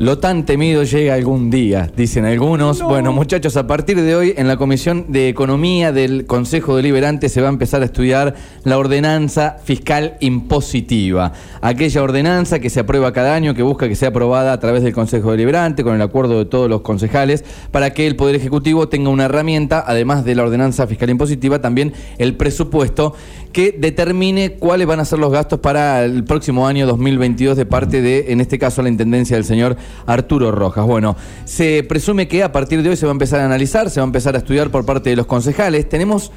Lo 0.00 0.16
tan 0.16 0.46
temido 0.46 0.82
llega 0.82 1.12
algún 1.12 1.50
día, 1.50 1.90
dicen 1.94 2.24
algunos. 2.24 2.80
Bueno, 2.80 3.12
muchachos, 3.12 3.58
a 3.58 3.66
partir 3.66 4.00
de 4.00 4.16
hoy 4.16 4.32
en 4.34 4.48
la 4.48 4.56
Comisión 4.56 5.12
de 5.12 5.28
Economía 5.28 5.92
del 5.92 6.24
Consejo 6.24 6.74
Deliberante 6.74 7.28
se 7.28 7.42
va 7.42 7.48
a 7.48 7.50
empezar 7.50 7.82
a 7.82 7.84
estudiar 7.84 8.34
la 8.64 8.78
ordenanza 8.78 9.58
fiscal 9.62 10.16
impositiva. 10.20 11.34
Aquella 11.60 12.02
ordenanza 12.02 12.60
que 12.60 12.70
se 12.70 12.80
aprueba 12.80 13.12
cada 13.12 13.34
año, 13.34 13.52
que 13.52 13.62
busca 13.62 13.90
que 13.90 13.94
sea 13.94 14.08
aprobada 14.08 14.54
a 14.54 14.58
través 14.58 14.82
del 14.82 14.94
Consejo 14.94 15.32
Deliberante, 15.32 15.84
con 15.84 15.94
el 15.94 16.00
acuerdo 16.00 16.38
de 16.38 16.46
todos 16.46 16.70
los 16.70 16.80
concejales, 16.80 17.44
para 17.70 17.92
que 17.92 18.06
el 18.06 18.16
Poder 18.16 18.36
Ejecutivo 18.36 18.88
tenga 18.88 19.10
una 19.10 19.26
herramienta, 19.26 19.84
además 19.86 20.24
de 20.24 20.34
la 20.34 20.44
ordenanza 20.44 20.86
fiscal 20.86 21.10
impositiva, 21.10 21.60
también 21.60 21.92
el 22.16 22.36
presupuesto 22.36 23.14
que 23.52 23.72
determine 23.72 24.52
cuáles 24.52 24.86
van 24.86 25.00
a 25.00 25.04
ser 25.04 25.18
los 25.18 25.32
gastos 25.32 25.60
para 25.60 26.04
el 26.04 26.24
próximo 26.24 26.66
año 26.66 26.86
2022 26.86 27.56
de 27.56 27.66
parte 27.66 28.00
de, 28.00 28.32
en 28.32 28.40
este 28.40 28.58
caso, 28.58 28.80
la 28.80 28.88
Intendencia 28.88 29.36
del 29.36 29.44
señor 29.44 29.76
Arturo 30.06 30.50
Rojas. 30.52 30.86
Bueno, 30.86 31.16
se 31.44 31.84
presume 31.88 32.28
que 32.28 32.42
a 32.42 32.52
partir 32.52 32.82
de 32.82 32.90
hoy 32.90 32.96
se 32.96 33.06
va 33.06 33.12
a 33.12 33.14
empezar 33.14 33.40
a 33.40 33.46
analizar, 33.46 33.90
se 33.90 34.00
va 34.00 34.04
a 34.04 34.08
empezar 34.08 34.34
a 34.34 34.38
estudiar 34.38 34.70
por 34.70 34.84
parte 34.84 35.10
de 35.10 35.16
los 35.16 35.26
concejales. 35.26 35.88
Tenemos 35.88 36.32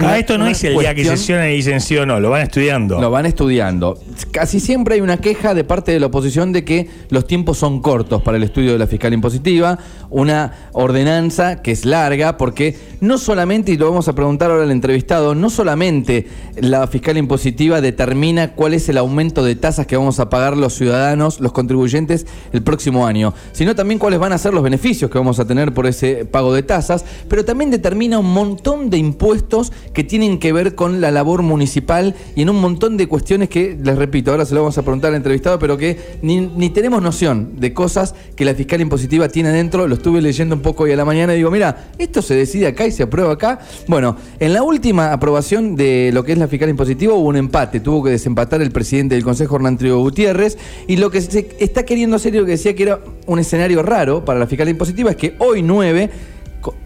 Ah, 0.00 0.18
esto 0.18 0.38
no 0.38 0.46
es 0.46 0.62
el 0.64 0.76
día 0.78 0.94
que 0.94 1.04
sesiona 1.04 1.50
y 1.50 1.56
dicen 1.56 1.80
sí 1.80 1.96
o 1.96 2.06
no, 2.06 2.20
lo 2.20 2.30
van 2.30 2.42
estudiando. 2.42 3.00
Lo 3.00 3.10
van 3.10 3.26
estudiando. 3.26 3.98
Casi 4.30 4.60
siempre 4.60 4.96
hay 4.96 5.00
una 5.00 5.18
queja 5.18 5.54
de 5.54 5.64
parte 5.64 5.92
de 5.92 6.00
la 6.00 6.06
oposición 6.06 6.52
de 6.52 6.64
que 6.64 6.88
los 7.10 7.26
tiempos 7.26 7.58
son 7.58 7.80
cortos 7.80 8.22
para 8.22 8.36
el 8.36 8.42
estudio 8.42 8.72
de 8.72 8.78
la 8.78 8.86
fiscal 8.86 9.12
impositiva, 9.12 9.78
una 10.10 10.70
ordenanza 10.72 11.62
que 11.62 11.72
es 11.72 11.84
larga, 11.84 12.36
porque 12.36 12.76
no 13.00 13.18
solamente, 13.18 13.72
y 13.72 13.76
lo 13.76 13.88
vamos 13.88 14.08
a 14.08 14.14
preguntar 14.14 14.50
ahora 14.50 14.64
al 14.64 14.70
entrevistado, 14.70 15.34
no 15.34 15.50
solamente 15.50 16.26
la 16.56 16.86
fiscal 16.86 17.16
impositiva 17.16 17.80
determina 17.80 18.52
cuál 18.52 18.74
es 18.74 18.88
el 18.88 18.98
aumento 18.98 19.44
de 19.44 19.56
tasas 19.56 19.86
que 19.86 19.96
vamos 19.96 20.20
a 20.20 20.28
pagar 20.28 20.56
los 20.56 20.74
ciudadanos, 20.74 21.40
los 21.40 21.52
contribuyentes, 21.52 22.26
el 22.52 22.62
próximo 22.62 23.06
año, 23.06 23.34
sino 23.52 23.74
también 23.74 23.98
cuáles 23.98 24.18
van 24.20 24.32
a 24.32 24.38
ser 24.38 24.54
los 24.54 24.62
beneficios 24.62 25.10
que 25.10 25.18
vamos 25.18 25.38
a 25.40 25.46
tener 25.46 25.74
por 25.74 25.86
ese 25.86 26.24
pago 26.24 26.52
de 26.54 26.62
tasas, 26.62 27.04
pero 27.28 27.44
también 27.44 27.70
determina 27.70 28.18
un 28.18 28.32
montón 28.32 28.90
de 28.90 28.98
impuestos 28.98 29.63
que 29.92 30.04
tienen 30.04 30.38
que 30.38 30.52
ver 30.52 30.74
con 30.74 31.00
la 31.00 31.10
labor 31.10 31.42
municipal 31.42 32.14
y 32.34 32.42
en 32.42 32.50
un 32.50 32.60
montón 32.60 32.96
de 32.96 33.06
cuestiones 33.06 33.48
que, 33.48 33.78
les 33.82 33.96
repito, 33.96 34.30
ahora 34.30 34.44
se 34.44 34.54
lo 34.54 34.60
vamos 34.62 34.78
a 34.78 34.82
preguntar 34.82 35.10
al 35.10 35.16
entrevistado, 35.16 35.58
pero 35.58 35.76
que 35.76 36.18
ni, 36.22 36.70
tenemos 36.70 37.02
noción 37.02 37.60
de 37.60 37.72
cosas 37.72 38.14
que 38.36 38.44
la 38.44 38.54
fiscal 38.54 38.80
impositiva 38.80 39.28
tiene 39.28 39.50
dentro. 39.50 39.86
Lo 39.86 39.94
estuve 39.94 40.20
leyendo 40.20 40.54
un 40.54 40.62
poco 40.62 40.84
hoy 40.84 40.92
a 40.92 40.96
la 40.96 41.04
mañana 41.04 41.34
y 41.34 41.38
digo, 41.38 41.50
mira, 41.50 41.90
esto 41.98 42.22
se 42.22 42.34
decide 42.34 42.66
acá 42.66 42.86
y 42.86 42.92
se 42.92 43.04
aprueba 43.04 43.32
acá. 43.32 43.60
Bueno, 43.86 44.16
en 44.40 44.52
la 44.52 44.62
última 44.62 45.12
aprobación 45.12 45.76
de 45.76 46.10
lo 46.12 46.24
que 46.24 46.32
es 46.32 46.38
la 46.38 46.48
fiscal 46.48 46.68
impositiva 46.68 47.14
hubo 47.14 47.28
un 47.28 47.36
empate, 47.36 47.80
tuvo 47.80 48.02
que 48.02 48.10
desempatar 48.10 48.62
el 48.62 48.70
presidente 48.70 49.14
del 49.14 49.24
Consejo, 49.24 49.56
Hernán 49.56 49.78
Trigo 49.78 49.98
Gutiérrez, 49.98 50.58
y 50.88 50.96
lo 50.96 51.10
que 51.10 51.20
se 51.20 51.48
está 51.58 51.84
queriendo 51.84 52.16
hacer, 52.16 52.34
y 52.34 52.38
lo 52.38 52.44
que 52.44 52.52
decía 52.52 52.74
que 52.74 52.82
era 52.82 53.00
un 53.26 53.38
escenario 53.38 53.82
raro 53.82 54.24
para 54.24 54.38
la 54.38 54.46
fiscal 54.46 54.68
impositiva, 54.68 55.10
es 55.10 55.16
que 55.16 55.34
hoy 55.38 55.62
9 55.62 56.10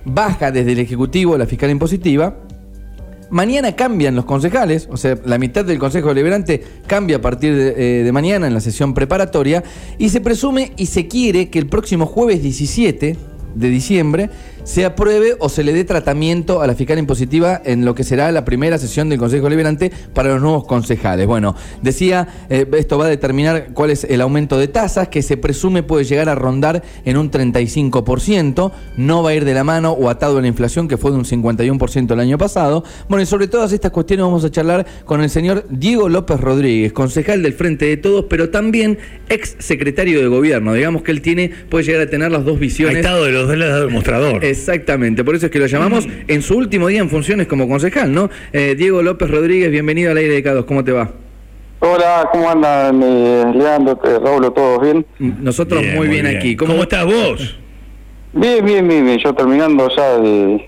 baja 0.04 0.50
desde 0.50 0.72
el 0.72 0.78
Ejecutivo 0.80 1.36
la 1.36 1.46
fiscal 1.46 1.70
impositiva 1.70 2.34
Mañana 3.30 3.76
cambian 3.76 4.14
los 4.16 4.24
concejales, 4.24 4.88
o 4.90 4.96
sea, 4.96 5.18
la 5.24 5.38
mitad 5.38 5.64
del 5.64 5.78
Consejo 5.78 6.08
Deliberante 6.08 6.62
cambia 6.86 7.16
a 7.16 7.20
partir 7.20 7.54
de, 7.54 8.00
eh, 8.00 8.04
de, 8.04 8.12
mañana 8.12 8.46
en 8.46 8.54
la 8.54 8.60
sesión 8.60 8.94
preparatoria 8.94 9.62
y 9.98 10.08
se 10.08 10.20
presume 10.20 10.72
y 10.76 10.86
se 10.86 11.08
quiere 11.08 11.50
que 11.50 11.58
el 11.58 11.66
próximo 11.66 12.06
jueves 12.06 12.42
17 12.42 13.16
de 13.54 13.68
diciembre 13.68 14.30
se 14.68 14.84
apruebe 14.84 15.34
o 15.38 15.48
se 15.48 15.64
le 15.64 15.72
dé 15.72 15.84
tratamiento 15.84 16.60
a 16.60 16.66
la 16.66 16.74
fiscal 16.74 16.98
impositiva 16.98 17.62
en 17.64 17.86
lo 17.86 17.94
que 17.94 18.04
será 18.04 18.30
la 18.32 18.44
primera 18.44 18.76
sesión 18.76 19.08
del 19.08 19.18
Consejo 19.18 19.48
Liberante 19.48 19.90
para 20.12 20.28
los 20.28 20.42
nuevos 20.42 20.66
concejales. 20.66 21.26
Bueno, 21.26 21.56
decía, 21.80 22.28
eh, 22.50 22.66
esto 22.76 22.98
va 22.98 23.06
a 23.06 23.08
determinar 23.08 23.68
cuál 23.72 23.88
es 23.88 24.04
el 24.04 24.20
aumento 24.20 24.58
de 24.58 24.68
tasas 24.68 25.08
que 25.08 25.22
se 25.22 25.38
presume 25.38 25.82
puede 25.82 26.04
llegar 26.04 26.28
a 26.28 26.34
rondar 26.34 26.82
en 27.06 27.16
un 27.16 27.30
35%, 27.30 28.70
no 28.98 29.22
va 29.22 29.30
a 29.30 29.34
ir 29.34 29.46
de 29.46 29.54
la 29.54 29.64
mano 29.64 29.92
o 29.92 30.10
atado 30.10 30.36
a 30.36 30.42
la 30.42 30.48
inflación 30.48 30.86
que 30.86 30.98
fue 30.98 31.12
de 31.12 31.16
un 31.16 31.24
51% 31.24 32.12
el 32.12 32.20
año 32.20 32.36
pasado. 32.36 32.84
Bueno, 33.08 33.22
y 33.22 33.26
sobre 33.26 33.48
todas 33.48 33.72
estas 33.72 33.90
cuestiones 33.90 34.26
vamos 34.26 34.44
a 34.44 34.50
charlar 34.50 34.84
con 35.06 35.22
el 35.22 35.30
señor 35.30 35.64
Diego 35.70 36.10
López 36.10 36.38
Rodríguez, 36.40 36.92
concejal 36.92 37.42
del 37.42 37.54
Frente 37.54 37.86
de 37.86 37.96
Todos, 37.96 38.26
pero 38.28 38.50
también 38.50 38.98
ex 39.30 39.56
secretario 39.60 40.20
de 40.20 40.26
gobierno. 40.26 40.74
Digamos 40.74 41.02
que 41.02 41.12
él 41.12 41.22
tiene, 41.22 41.52
puede 41.70 41.84
llegar 41.84 42.02
a 42.02 42.10
tener 42.10 42.30
las 42.30 42.44
dos 42.44 42.58
visiones. 42.58 42.96
Ha 42.96 43.00
estado 43.00 43.24
de 43.24 43.32
los 43.32 43.48
dos 43.48 43.56
lados 43.56 43.80
del 43.80 43.94
mostrador. 43.94 44.44
Exactamente, 44.58 45.24
por 45.24 45.36
eso 45.36 45.46
es 45.46 45.52
que 45.52 45.60
lo 45.60 45.66
llamamos 45.66 46.08
en 46.26 46.42
su 46.42 46.56
último 46.56 46.88
día 46.88 47.00
en 47.00 47.08
funciones 47.08 47.46
como 47.46 47.68
concejal, 47.68 48.12
¿no? 48.12 48.28
Eh, 48.52 48.74
Diego 48.76 49.02
López 49.02 49.30
Rodríguez, 49.30 49.70
bienvenido 49.70 50.10
al 50.10 50.16
aire 50.16 50.34
de 50.34 50.42
Cados, 50.42 50.64
¿cómo 50.64 50.82
te 50.82 50.90
va? 50.90 51.10
Hola, 51.78 52.28
¿cómo 52.32 52.50
andan 52.50 53.00
eh, 53.02 53.52
Leandro, 53.54 54.00
Raúl, 54.02 54.52
todos 54.52 54.82
bien? 54.82 55.06
Nosotros 55.18 55.80
muy, 55.94 56.08
bien, 56.08 56.26
aquí. 56.26 56.56
¿Cómo, 56.56 56.74
estás 56.74 57.04
vos? 57.04 57.56
Bien, 58.32 58.64
bien, 58.64 58.88
bien, 58.88 59.16
yo 59.18 59.32
terminando 59.32 59.88
ya 59.96 60.16
el, 60.16 60.60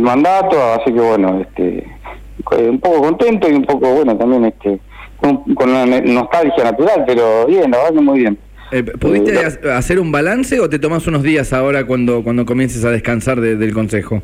mandato, 0.00 0.56
así 0.74 0.92
que 0.92 1.00
bueno, 1.00 1.40
este 1.40 1.78
eh, 2.56 2.68
un 2.70 2.78
poco 2.78 3.02
contento 3.02 3.48
y 3.50 3.54
un 3.54 3.64
poco, 3.64 3.94
bueno, 3.94 4.16
también 4.16 4.44
este 4.44 4.80
con, 5.16 5.38
con 5.54 5.70
una 5.70 5.86
nostalgia 5.86 6.64
natural, 6.64 7.04
pero 7.04 7.46
bien, 7.46 7.70
la 7.70 7.78
verdad 7.78 7.94
que 7.94 8.00
muy 8.00 8.20
bien. 8.20 8.38
Eh, 8.74 8.82
¿Pudiste 8.82 9.34
eh, 9.34 9.72
hacer 9.72 10.00
un 10.00 10.10
balance 10.10 10.58
o 10.58 10.68
te 10.68 10.80
tomas 10.80 11.06
unos 11.06 11.22
días 11.22 11.52
ahora 11.52 11.86
cuando, 11.86 12.24
cuando 12.24 12.44
comiences 12.44 12.84
a 12.84 12.90
descansar 12.90 13.40
del 13.40 13.72
consejo? 13.72 14.20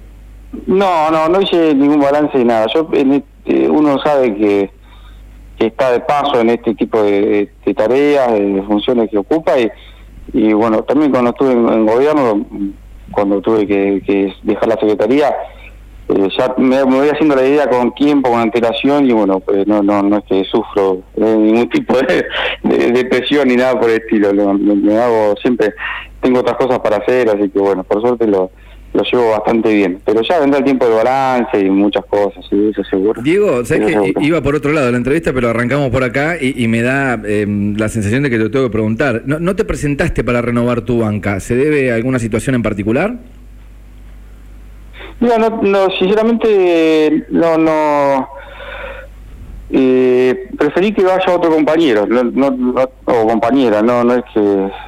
No, 0.67 1.09
no, 1.13 1.29
no 1.29 1.41
hice 1.41 1.73
ningún 1.73 2.01
balance 2.01 2.37
ni 2.37 2.47
nada. 2.47 2.67
Yo, 2.75 2.89
este, 2.93 3.71
uno 3.71 4.01
sabe 4.03 4.35
que, 4.35 4.71
está 5.61 5.93
de 5.93 6.01
paso 6.01 6.41
en 6.41 6.51
este 6.51 6.75
tipo 6.75 7.01
de, 7.01 7.49
tareas, 7.77 8.33
de 8.33 8.61
funciones 8.67 9.09
que 9.09 9.19
ocupa 9.19 9.53
y, 9.57 9.71
y 10.33 10.53
bueno, 10.53 10.83
también 10.83 11.13
cuando 11.13 11.31
estuve 11.31 11.53
en, 11.53 11.87
gobierno, 11.87 12.45
cuando 13.13 13.41
tuve 13.41 13.69
que 13.69 14.35
dejar 14.43 14.69
la 14.69 14.81
secretaría, 14.81 15.33
eh, 16.17 16.29
ya 16.37 16.55
me, 16.59 16.83
voy 16.83 17.09
haciendo 17.09 17.37
la 17.37 17.47
idea 17.47 17.69
con 17.69 17.95
tiempo, 17.95 18.31
con 18.31 18.41
antelación 18.41 19.09
y 19.09 19.13
bueno, 19.13 19.41
pues 19.41 19.67
no, 19.67 19.83
no, 19.83 20.03
no 20.03 20.19
es 20.19 20.25
que 20.25 20.45
sufro 20.45 21.03
ningún 21.17 21.69
tipo 21.71 21.97
de, 21.99 22.93
depresión 22.93 23.49
ni 23.49 23.57
nada 23.57 23.79
por 23.79 23.91
el 23.91 23.97
estilo, 23.97 24.33
me 24.33 24.97
hago 24.97 25.35
siempre, 25.41 25.75
tengo 26.21 26.41
otras 26.41 26.57
cosas 26.57 26.79
para 26.81 26.97
hacer, 26.97 27.29
así 27.29 27.49
que 27.49 27.59
bueno, 27.59 27.85
por 27.85 28.01
suerte 28.01 28.27
lo, 28.27 28.51
lo 28.93 29.03
llevo 29.05 29.31
bastante 29.31 29.73
bien. 29.73 30.01
Pero 30.05 30.23
ya 30.23 30.41
vendrá 30.41 30.59
el 30.59 30.65
tiempo 30.65 30.87
de 30.87 30.95
balance 30.95 31.59
y 31.59 31.71
muchas 31.71 32.05
cosas, 32.07 32.45
y 32.51 32.71
eso 32.71 32.83
seguro. 32.85 33.23
Diego, 33.23 33.65
sabes 33.65 33.97
que 33.97 34.15
iba 34.21 34.41
por 34.41 34.55
otro 34.55 34.73
lado 34.73 34.87
de 34.87 34.93
la 34.93 34.99
entrevista, 34.99 35.33
pero 35.33 35.49
arrancamos 35.49 35.91
por 35.91 36.03
acá 36.03 36.37
y, 36.41 36.67
me 36.69 36.83
da 36.83 37.21
em, 37.25 37.77
la 37.77 37.89
sensación 37.89 38.23
de 38.23 38.31
que 38.31 38.39
te 38.39 38.51
tengo 38.51 38.67
que 38.67 38.73
preguntar. 38.73 39.23
¿No, 39.27 39.39
¿No 39.39 39.55
te 39.57 39.65
presentaste 39.65 40.25
para 40.25 40.43
renovar 40.43 40.83
tu 40.83 41.01
banca? 41.01 41.41
¿Se 41.41 41.55
debe 41.55 41.93
a 41.93 41.95
alguna 41.95 42.19
situación 42.19 42.55
en 42.55 42.63
particular? 42.63 43.19
Mira, 45.21 45.39
no, 45.39 45.51
no, 45.63 45.91
sinceramente 45.99 47.27
no, 47.31 47.59
no 47.59 48.29
eh, 49.73 50.49
preferí 50.59 50.93
que 50.93 51.05
vaya 51.05 51.33
otro 51.33 51.51
compañero, 51.51 52.05
no, 52.07 52.25
no, 52.25 52.49
o 53.05 53.27
compañera, 53.29 53.83
no, 53.83 54.03
no 54.03 54.15
es 54.15 54.25
que 54.35 54.41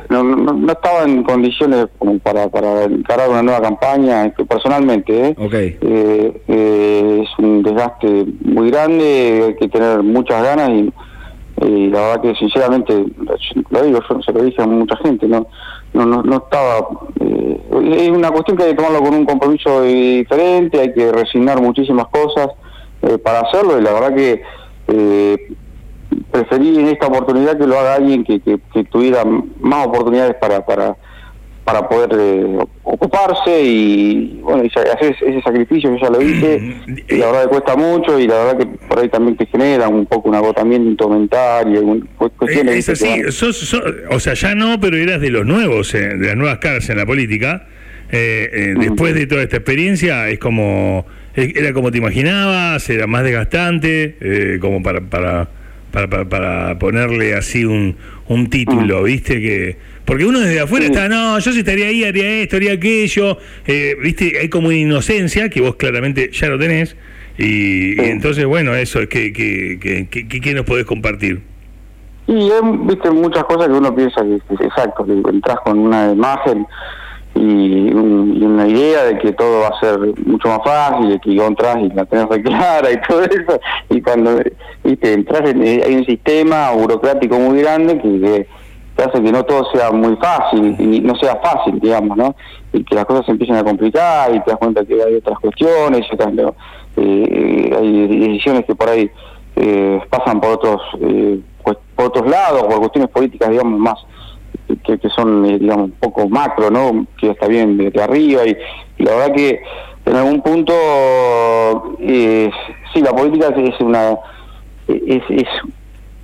no, 0.08 0.24
no, 0.24 0.72
estaba 0.72 1.04
en 1.04 1.22
condiciones 1.22 1.86
como 1.98 2.18
para, 2.18 2.48
para 2.48 2.84
encarar 2.84 3.28
una 3.30 3.42
nueva 3.42 3.60
campaña, 3.60 4.32
personalmente, 4.48 5.28
¿eh? 5.28 5.36
eh, 5.38 6.42
eh, 6.48 7.22
es 7.22 7.38
un 7.38 7.62
desgaste 7.62 8.26
muy 8.40 8.70
grande, 8.70 9.44
hay 9.48 9.54
que 9.54 9.68
tener 9.68 10.02
muchas 10.02 10.42
ganas 10.42 10.70
y 10.70 10.92
y 11.64 11.88
la 11.88 12.00
verdad 12.00 12.22
que 12.22 12.34
sinceramente 12.36 13.04
lo 13.70 13.82
digo 13.82 14.00
yo 14.08 14.20
se 14.22 14.32
lo 14.32 14.42
dije 14.42 14.62
a 14.62 14.66
mucha 14.66 14.96
gente 14.96 15.26
no 15.28 15.46
no 15.92 16.06
no, 16.06 16.22
no 16.22 16.36
estaba 16.36 16.88
eh, 17.20 17.60
es 17.98 18.10
una 18.10 18.30
cuestión 18.30 18.56
que 18.56 18.64
hay 18.64 18.70
que 18.70 18.76
tomarlo 18.76 19.00
con 19.00 19.14
un 19.14 19.24
compromiso 19.24 19.82
diferente 19.82 20.80
hay 20.80 20.92
que 20.92 21.12
resignar 21.12 21.60
muchísimas 21.60 22.06
cosas 22.08 22.48
eh, 23.02 23.18
para 23.18 23.40
hacerlo 23.40 23.78
y 23.78 23.82
la 23.82 23.92
verdad 23.92 24.14
que 24.14 24.42
eh, 24.88 25.52
preferí 26.30 26.78
en 26.78 26.88
esta 26.88 27.06
oportunidad 27.06 27.58
que 27.58 27.66
lo 27.66 27.78
haga 27.78 27.94
alguien 27.94 28.24
que, 28.24 28.40
que, 28.40 28.60
que 28.72 28.84
tuviera 28.84 29.24
más 29.60 29.86
oportunidades 29.86 30.34
para 30.36 30.64
para 30.64 30.96
para 31.64 31.88
poder 31.88 32.10
eh, 32.18 32.58
ocuparse 32.82 33.62
y 33.62 34.40
bueno 34.42 34.64
hacer 34.64 35.16
ese 35.20 35.42
sacrificio 35.42 35.94
que 35.94 36.00
ya 36.00 36.10
lo 36.10 36.20
hice 36.20 36.74
y 37.08 37.16
la 37.16 37.26
verdad 37.26 37.42
que 37.42 37.48
cuesta 37.48 37.76
mucho 37.76 38.18
y 38.18 38.26
la 38.26 38.34
verdad 38.34 38.58
que 38.58 38.66
por 38.66 38.98
ahí 38.98 39.08
también 39.08 39.36
te 39.36 39.46
genera 39.46 39.88
un 39.88 40.06
poco 40.06 40.28
un 40.28 40.34
agotamiento 40.34 41.08
mental 41.08 41.72
y 41.72 42.28
cuestiones 42.36 42.88
es 42.88 42.88
así 42.88 43.22
o 44.10 44.20
sea 44.20 44.34
ya 44.34 44.54
no 44.54 44.80
pero 44.80 44.96
eras 44.96 45.20
de 45.20 45.30
los 45.30 45.46
nuevos 45.46 45.94
eh, 45.94 46.16
de 46.16 46.26
las 46.26 46.36
nuevas 46.36 46.58
caras 46.58 46.88
en 46.90 46.96
la 46.96 47.06
política 47.06 47.68
eh, 48.10 48.74
después 48.76 49.14
de 49.14 49.26
toda 49.26 49.42
esta 49.42 49.56
experiencia 49.56 50.28
es 50.28 50.38
como 50.40 51.06
era 51.34 51.72
como 51.72 51.92
te 51.92 51.98
imaginabas 51.98 52.90
era 52.90 53.06
más 53.06 53.22
desgastante 53.22 54.58
como 54.60 54.82
para 54.82 55.00
para 55.00 55.48
para, 55.92 56.24
para, 56.24 56.78
ponerle 56.78 57.34
así 57.34 57.64
un, 57.64 57.96
un 58.28 58.48
título, 58.48 59.02
mm. 59.02 59.04
¿viste? 59.04 59.40
Que 59.40 59.76
Porque 60.04 60.24
uno 60.24 60.40
desde 60.40 60.60
afuera 60.60 60.86
está, 60.86 61.08
no, 61.08 61.38
yo 61.38 61.52
si 61.52 61.60
estaría 61.60 61.86
ahí, 61.86 62.02
haría 62.02 62.42
esto, 62.42 62.56
haría 62.56 62.72
aquello. 62.72 63.38
Eh, 63.66 63.96
Viste, 64.02 64.38
hay 64.40 64.48
como 64.48 64.68
una 64.68 64.76
inocencia 64.76 65.48
que 65.48 65.60
vos 65.60 65.76
claramente 65.76 66.30
ya 66.32 66.48
lo 66.48 66.58
tenés. 66.58 66.96
Y, 67.38 68.00
entonces, 68.00 68.44
bueno, 68.46 68.74
eso, 68.74 69.00
¿qué, 69.08 69.32
qué, 69.32 69.78
qué, 70.10 70.28
qué, 70.28 70.54
nos 70.54 70.64
podés 70.64 70.84
compartir? 70.84 71.40
Y 72.26 72.34
hay, 72.34 72.60
viste, 72.86 73.10
muchas 73.10 73.44
cosas 73.44 73.68
que 73.68 73.74
uno 73.74 73.94
piensa 73.94 74.22
que, 74.22 74.64
exacto, 74.64 75.04
que 75.04 75.12
entras 75.12 75.58
con 75.64 75.78
una 75.78 76.10
imagen 76.12 76.66
y, 77.34 77.92
una 77.92 78.66
idea 78.66 79.04
de 79.04 79.18
que 79.18 79.32
todo 79.32 79.60
va 79.60 79.68
a 79.68 79.80
ser 79.80 79.98
mucho 80.26 80.48
más 80.48 80.60
fácil, 80.64 81.08
de 81.08 81.18
que 81.20 81.34
entras 81.36 81.78
y 81.78 81.88
la 81.90 82.04
tenés 82.04 82.28
re 82.28 82.42
clara 82.42 82.90
y 82.90 83.00
todo 83.08 83.22
eso, 83.22 83.60
y 83.90 84.00
cuando 84.00 84.40
viste, 84.84 85.12
entras 85.12 85.48
en, 85.50 85.62
hay 85.62 85.96
un 85.96 86.04
sistema 86.04 86.70
burocrático 86.72 87.38
muy 87.38 87.60
grande 87.60 87.98
que, 87.98 88.46
que 88.96 89.02
hace 89.02 89.22
que 89.22 89.32
no 89.32 89.44
todo 89.44 89.70
sea 89.72 89.90
muy 89.90 90.16
fácil 90.16 90.76
y 90.78 91.00
no 91.00 91.14
sea 91.16 91.36
fácil, 91.36 91.80
digamos, 91.80 92.16
¿no? 92.16 92.34
Y 92.72 92.84
que 92.84 92.94
las 92.94 93.04
cosas 93.06 93.24
se 93.26 93.32
empiecen 93.32 93.56
a 93.56 93.64
complicar 93.64 94.34
y 94.34 94.40
te 94.40 94.50
das 94.50 94.58
cuenta 94.58 94.84
que 94.84 95.02
hay 95.02 95.14
otras 95.16 95.38
cuestiones, 95.38 96.06
otras, 96.12 96.32
eh, 96.96 97.76
hay 97.78 98.06
decisiones 98.08 98.64
que 98.66 98.74
por 98.74 98.88
ahí 98.88 99.10
eh, 99.56 100.00
pasan 100.10 100.40
por 100.40 100.50
otros 100.50 100.80
eh, 101.00 101.40
por 101.62 102.06
otros 102.06 102.28
lados, 102.28 102.62
por 102.64 102.78
cuestiones 102.78 103.10
políticas, 103.10 103.50
digamos, 103.50 103.78
más 103.78 103.98
que, 104.84 105.08
son, 105.10 105.44
eh, 105.46 105.58
digamos, 105.58 105.86
un 105.86 105.92
poco 105.92 106.28
macro, 106.28 106.70
¿no? 106.70 107.06
Que 107.18 107.30
está 107.30 107.46
bien 107.46 107.76
de, 107.76 108.02
arriba 108.02 108.46
y, 108.46 108.56
la 108.98 109.16
verdad 109.16 109.34
que 109.34 109.62
en 110.04 110.16
algún 110.16 110.42
punto, 110.42 110.74
eh, 112.00 112.50
sí, 112.92 113.00
la 113.00 113.12
política 113.12 113.48
es 113.56 113.80
una... 113.80 114.18
Es, 114.88 115.22
es, 115.28 115.48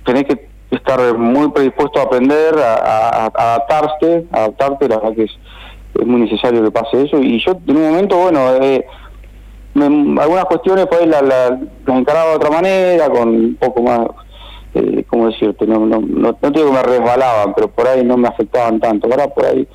tenés 0.03 0.25
que 0.25 0.49
estar 0.71 1.17
muy 1.17 1.49
predispuesto 1.51 1.99
a 1.99 2.03
aprender, 2.03 2.55
a, 2.57 3.25
adaptarte, 3.25 4.25
a 4.31 4.37
adaptarte, 4.39 4.87
la 4.87 4.97
verdad 4.97 5.15
que 5.15 5.23
es, 5.23 5.31
es, 5.95 6.05
muy 6.05 6.21
necesario 6.21 6.63
que 6.63 6.71
pase 6.71 7.03
eso. 7.03 7.19
Y 7.19 7.39
yo 7.39 7.53
en 7.67 7.77
un 7.77 7.89
momento, 7.89 8.17
bueno, 8.17 8.55
eh, 8.61 8.85
algunas 9.75 10.45
cuestiones 10.45 10.87
pues 10.87 11.05
las 11.07 11.21
la, 11.21 11.59
encaraba 11.87 12.31
de 12.31 12.35
otra 12.35 12.49
manera, 12.49 13.09
con 13.09 13.29
un 13.29 13.55
poco 13.55 13.81
más 13.81 14.07
eh, 14.73 15.03
¿cómo 15.07 15.27
decirte? 15.27 15.65
No, 15.65 15.79
no, 15.85 15.99
no, 15.99 16.37
no 16.39 16.51
digo 16.51 16.67
que 16.67 16.71
me 16.71 16.83
resbalaban, 16.83 17.53
pero 17.55 17.69
por 17.69 17.87
ahí 17.87 18.03
no 18.03 18.17
me 18.17 18.27
afectaban 18.27 18.79
tanto. 18.79 19.07
Ahora 19.09 19.27
por 19.27 19.45
ahí 19.45 19.67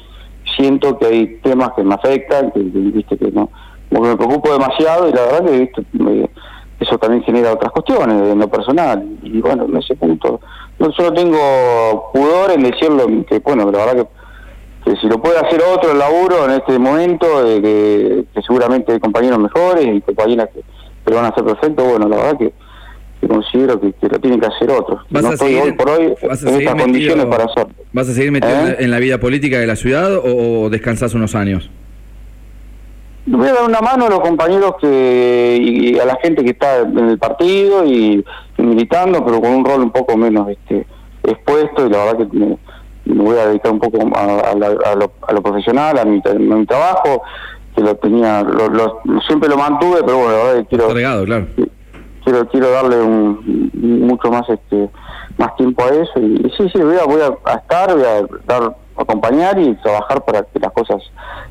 siento 0.56 0.98
que 0.98 1.06
hay 1.06 1.26
temas 1.42 1.70
que 1.74 1.82
me 1.82 1.94
afectan, 1.94 2.50
que, 2.52 2.60
viste 2.60 3.16
que 3.16 3.30
no, 3.30 3.50
me 3.90 4.16
preocupo 4.16 4.52
demasiado 4.52 5.08
y 5.08 5.12
la 5.12 5.22
verdad 5.22 5.44
que 5.44 5.58
viste, 5.58 5.82
eso 6.80 6.98
también 6.98 7.22
genera 7.22 7.52
otras 7.52 7.72
cuestiones 7.72 8.32
en 8.32 8.38
lo 8.38 8.48
personal. 8.48 9.04
Y 9.22 9.40
bueno, 9.40 9.64
en 9.64 9.76
ese 9.76 9.96
punto, 9.96 10.40
no 10.78 10.92
solo 10.92 11.12
tengo 11.12 12.10
pudor 12.12 12.52
en 12.52 12.62
decirlo, 12.62 13.06
que 13.28 13.38
bueno, 13.40 13.70
la 13.70 13.84
verdad 13.84 14.06
que, 14.84 14.90
que 14.90 14.96
si 15.00 15.06
lo 15.08 15.18
puede 15.18 15.38
hacer 15.38 15.60
otro 15.62 15.92
el 15.92 15.98
laburo 15.98 16.44
en 16.44 16.52
este 16.52 16.78
momento, 16.78 17.44
de 17.44 17.62
que, 17.62 18.42
seguramente 18.42 18.92
hay 18.92 19.00
compañeros 19.00 19.38
mejores 19.38 19.86
y 19.86 20.00
compañeras 20.02 20.50
que, 20.52 20.60
que 20.60 21.10
lo 21.10 21.16
van 21.16 21.26
a 21.26 21.28
hacer 21.28 21.44
perfecto, 21.44 21.84
bueno, 21.84 22.08
la 22.08 22.16
verdad 22.16 22.38
que 22.38 22.52
considero 23.28 23.80
que, 23.80 23.94
lo 24.00 24.18
tienen 24.18 24.40
que 24.40 24.46
hacer 24.46 24.70
otros. 24.70 25.00
¿Vas 25.10 25.24
a 25.24 25.36
seguir, 25.36 25.62
hoy 25.62 25.72
por 25.72 25.88
hoy 25.90 26.14
en 26.20 26.60
estas 26.60 26.82
condiciones 26.82 27.26
para 27.26 27.44
hacerlo. 27.44 27.74
¿Vas 27.92 28.08
a 28.08 28.12
seguir 28.12 28.32
metido 28.32 28.68
¿Eh? 28.68 28.76
en 28.80 28.90
la 28.90 28.98
vida 28.98 29.18
política 29.18 29.58
de 29.58 29.66
la 29.66 29.76
ciudad 29.76 30.16
o, 30.16 30.68
descansas 30.70 31.14
unos 31.14 31.34
años? 31.34 31.70
Voy 33.26 33.48
a 33.48 33.54
dar 33.54 33.64
una 33.64 33.80
mano 33.80 34.06
a 34.06 34.10
los 34.10 34.20
compañeros 34.20 34.74
que 34.80 35.58
y 35.60 35.98
a 35.98 36.04
la 36.04 36.16
gente 36.16 36.44
que 36.44 36.50
está 36.50 36.80
en 36.80 36.98
el 36.98 37.18
partido 37.18 37.84
y, 37.84 38.24
militando, 38.58 39.24
pero 39.24 39.40
con 39.40 39.50
un 39.50 39.64
rol 39.64 39.80
un 39.80 39.90
poco 39.90 40.16
menos 40.16 40.48
este 40.48 40.86
expuesto 41.22 41.86
y 41.86 41.90
la 41.90 42.04
verdad 42.04 42.18
que 42.18 42.36
me, 42.36 42.58
voy 43.06 43.38
a 43.38 43.46
dedicar 43.46 43.72
un 43.72 43.80
poco 43.80 43.98
a, 44.14 44.54
lo, 45.32 45.42
profesional, 45.42 45.98
a 45.98 46.04
mi, 46.04 46.20
trabajo, 46.66 47.22
que 47.74 47.82
lo 47.82 47.94
tenía, 47.96 48.42
lo, 48.42 49.00
siempre 49.26 49.48
lo 49.48 49.56
mantuve, 49.56 50.00
pero 50.04 50.18
bueno, 50.18 50.54
la 50.54 50.62
que 50.62 50.66
quiero... 50.66 50.88
claro 51.24 51.46
quiero 52.24 52.48
quiero 52.48 52.70
darle 52.70 53.02
un, 53.02 53.70
mucho 53.74 54.30
más 54.30 54.48
este 54.48 54.90
más 55.36 55.54
tiempo 55.56 55.84
a 55.84 55.88
eso. 55.88 56.18
Y, 56.20 56.52
sí 56.56 56.68
sí 56.72 56.80
voy 56.80 56.96
a, 56.96 57.04
voy 57.04 57.20
a, 57.20 57.54
estar 57.54 57.94
voy 57.94 58.04
a 58.04 58.26
dar 58.46 58.76
acompañar 58.96 59.58
y 59.58 59.74
trabajar 59.76 60.24
para 60.24 60.42
que 60.42 60.58
las 60.60 60.72
cosas 60.72 61.02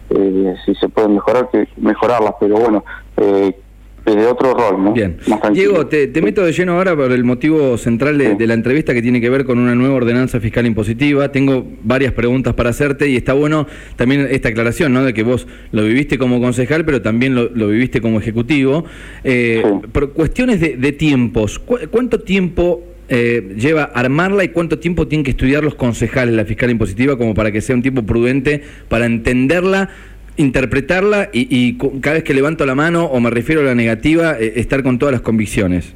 eh, 0.10 0.56
si 0.66 0.76
se 0.76 0.90
pueden 0.90 1.16
mejorar 1.16 1.50
que 1.50 1.68
mejorarlas. 1.78 2.36
Pero 2.40 2.56
bueno 2.58 2.84
eh, 3.18 3.60
de 4.06 4.28
otro 4.28 4.54
rol, 4.54 4.84
¿no? 4.84 4.94
Bien. 4.94 5.18
Diego, 5.54 5.88
te, 5.88 6.10
meto 6.22 6.44
de 6.44 6.52
lleno 6.52 6.74
ahora 6.74 6.96
por 6.96 7.12
el 7.12 7.24
motivo 7.24 7.78
central 7.78 8.18
de, 8.18 8.48
la 8.48 8.54
entrevista 8.54 8.94
que 8.94 9.02
tiene 9.02 9.22
que 9.22 9.30
ver 9.30 9.46
con 9.46 9.60
una 9.60 9.76
nueva 9.76 9.96
ordenanza 9.96 10.40
fiscal 10.40 10.66
impositiva. 10.66 11.32
Tengo 11.32 11.66
varias 11.84 12.12
preguntas 12.12 12.54
para 12.54 12.72
hacerte 12.72 13.08
y 13.08 13.16
está 13.16 13.34
bueno 13.34 13.66
también 13.96 14.28
esta 14.30 14.50
aclaración, 14.50 14.94
¿no? 14.94 15.04
De 15.04 15.14
que 15.14 15.24
vos 15.24 15.48
lo 15.72 15.86
viviste 15.86 16.18
como 16.18 16.42
concejal, 16.42 16.84
pero 16.84 17.02
también 17.02 17.34
lo, 17.36 17.68
viviste 17.68 18.02
como 18.02 18.20
ejecutivo. 18.20 18.84
Eh, 19.24 19.64
por 19.92 20.12
cuestiones 20.12 20.60
de, 20.60 20.92
tiempos, 20.92 21.60
¿cuánto 21.60 22.20
tiempo 22.20 22.84
eh, 23.10 23.56
lleva 23.58 23.84
armarla 23.84 24.44
y 24.44 24.50
cuánto 24.50 24.80
tiempo 24.80 25.08
tienen 25.08 25.26
que 25.26 25.32
estudiar 25.32 25.64
los 25.64 25.76
concejales 25.76 26.34
la 26.36 26.46
fiscal 26.46 26.70
impositiva 26.70 27.18
como 27.18 27.34
para 27.34 27.52
que 27.52 27.62
sea 27.62 27.76
un 27.76 27.82
tiempo 27.82 28.04
prudente 28.04 28.64
para 28.88 29.06
entenderla 29.06 29.90
interpretarla 30.38 31.30
y, 31.32 31.78
cada 31.78 32.16
vez 32.16 32.24
que 32.24 32.34
levanto 32.34 32.66
la 32.66 32.76
mano 32.76 33.06
o 33.06 33.20
me 33.20 33.30
refiero 33.30 33.62
a 33.62 33.66
la 33.66 33.76
negativa, 33.76 34.38
eh, 34.40 34.54
estar 34.56 34.84
con 34.84 35.00
todas 35.00 35.14
las 35.14 35.22
convicciones? 35.22 35.94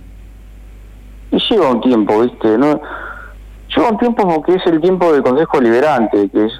Y 1.31 1.37
lleva 1.49 1.71
un 1.71 1.81
tiempo, 1.81 2.21
¿viste? 2.21 2.57
¿No? 2.57 2.79
Lleva 3.75 3.89
un 3.89 3.97
tiempo 3.97 4.27
porque 4.27 4.53
es 4.55 4.65
el 4.67 4.79
tiempo 4.79 5.11
del 5.11 5.23
Consejo 5.23 5.59
Liberante, 5.59 6.29
que 6.29 6.45
es, 6.45 6.53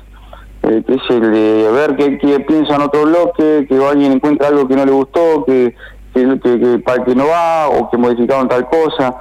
eh, 0.64 0.84
que 0.86 0.94
es 0.96 1.02
el 1.10 1.32
de 1.32 1.72
ver 1.72 1.96
qué, 1.96 2.18
qué 2.18 2.40
piensa 2.42 2.76
en 2.76 2.82
otro 2.82 3.04
bloque, 3.04 3.66
que 3.68 3.76
alguien 3.76 4.14
encuentra 4.14 4.48
algo 4.48 4.68
que 4.68 4.76
no 4.76 4.86
le 4.86 4.92
gustó, 4.92 5.46
que, 5.46 5.76
que, 6.14 6.40
que, 6.42 6.80
para 6.80 7.06
que 7.06 7.16
no 7.16 7.28
va 7.28 7.70
o 7.70 7.90
que 7.90 7.98
modificaron 7.98 8.50
tal 8.50 8.68
cosa. 8.68 9.16